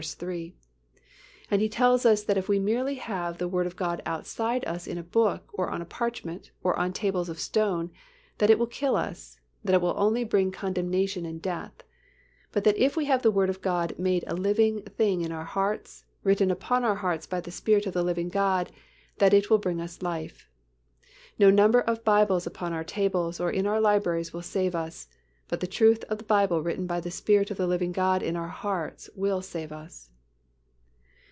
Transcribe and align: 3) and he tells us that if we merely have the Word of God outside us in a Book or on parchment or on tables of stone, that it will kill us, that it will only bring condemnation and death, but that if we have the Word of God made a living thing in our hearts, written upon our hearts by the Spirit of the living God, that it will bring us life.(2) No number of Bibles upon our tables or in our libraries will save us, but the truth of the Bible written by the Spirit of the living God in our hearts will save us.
3) 0.03 0.55
and 1.51 1.61
he 1.61 1.69
tells 1.69 2.07
us 2.07 2.23
that 2.23 2.35
if 2.35 2.49
we 2.49 2.57
merely 2.57 2.95
have 2.95 3.37
the 3.37 3.47
Word 3.47 3.67
of 3.67 3.75
God 3.75 4.01
outside 4.03 4.65
us 4.65 4.87
in 4.87 4.97
a 4.97 5.03
Book 5.03 5.51
or 5.53 5.69
on 5.69 5.85
parchment 5.85 6.49
or 6.63 6.73
on 6.79 6.91
tables 6.91 7.29
of 7.29 7.39
stone, 7.39 7.91
that 8.39 8.49
it 8.49 8.57
will 8.57 8.65
kill 8.65 8.95
us, 8.95 9.39
that 9.63 9.75
it 9.75 9.81
will 9.81 9.93
only 9.95 10.23
bring 10.23 10.51
condemnation 10.51 11.23
and 11.23 11.39
death, 11.39 11.83
but 12.51 12.63
that 12.63 12.79
if 12.79 12.97
we 12.97 13.05
have 13.05 13.21
the 13.21 13.29
Word 13.29 13.47
of 13.47 13.61
God 13.61 13.93
made 13.99 14.23
a 14.25 14.33
living 14.33 14.81
thing 14.85 15.21
in 15.21 15.31
our 15.31 15.45
hearts, 15.45 16.03
written 16.23 16.49
upon 16.49 16.83
our 16.83 16.95
hearts 16.95 17.27
by 17.27 17.39
the 17.39 17.51
Spirit 17.51 17.85
of 17.85 17.93
the 17.93 18.01
living 18.01 18.29
God, 18.29 18.71
that 19.19 19.35
it 19.35 19.51
will 19.51 19.59
bring 19.59 19.79
us 19.79 20.01
life.(2) 20.01 20.45
No 21.37 21.51
number 21.51 21.81
of 21.81 22.03
Bibles 22.03 22.47
upon 22.47 22.73
our 22.73 22.83
tables 22.83 23.39
or 23.39 23.51
in 23.51 23.67
our 23.67 23.79
libraries 23.79 24.33
will 24.33 24.41
save 24.41 24.73
us, 24.73 25.07
but 25.47 25.59
the 25.59 25.67
truth 25.67 26.05
of 26.05 26.17
the 26.17 26.23
Bible 26.23 26.63
written 26.63 26.87
by 26.87 27.01
the 27.01 27.11
Spirit 27.11 27.51
of 27.51 27.57
the 27.57 27.67
living 27.67 27.91
God 27.91 28.23
in 28.23 28.37
our 28.37 28.47
hearts 28.47 29.09
will 29.17 29.41
save 29.41 29.73
us. 29.73 30.07